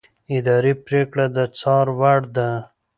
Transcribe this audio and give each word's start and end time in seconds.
اداري 0.35 0.73
پرېکړه 0.85 1.25
د 1.35 1.37
څار 1.57 1.87
وړ 1.99 2.21
ده. 2.35 2.49